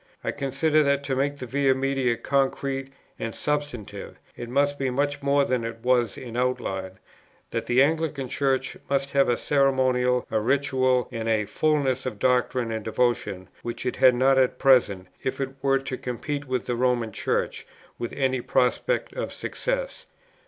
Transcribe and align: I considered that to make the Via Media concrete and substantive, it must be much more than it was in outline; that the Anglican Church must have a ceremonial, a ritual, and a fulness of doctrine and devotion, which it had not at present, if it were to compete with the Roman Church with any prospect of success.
I 0.23 0.31
considered 0.31 0.85
that 0.85 1.03
to 1.03 1.15
make 1.15 1.37
the 1.37 1.45
Via 1.45 1.75
Media 1.75 2.17
concrete 2.17 2.91
and 3.19 3.35
substantive, 3.35 4.17
it 4.35 4.49
must 4.49 4.79
be 4.79 4.89
much 4.89 5.21
more 5.21 5.45
than 5.45 5.63
it 5.63 5.81
was 5.83 6.17
in 6.17 6.35
outline; 6.35 6.93
that 7.51 7.67
the 7.67 7.83
Anglican 7.83 8.27
Church 8.27 8.75
must 8.89 9.11
have 9.11 9.29
a 9.29 9.37
ceremonial, 9.37 10.25
a 10.31 10.39
ritual, 10.39 11.07
and 11.11 11.29
a 11.29 11.45
fulness 11.45 12.07
of 12.07 12.17
doctrine 12.17 12.71
and 12.71 12.83
devotion, 12.83 13.47
which 13.61 13.85
it 13.85 13.97
had 13.97 14.15
not 14.15 14.39
at 14.39 14.57
present, 14.57 15.05
if 15.21 15.39
it 15.39 15.49
were 15.61 15.77
to 15.77 15.97
compete 15.99 16.47
with 16.47 16.65
the 16.65 16.75
Roman 16.75 17.11
Church 17.11 17.67
with 17.99 18.11
any 18.13 18.41
prospect 18.41 19.13
of 19.13 19.31
success. 19.31 20.07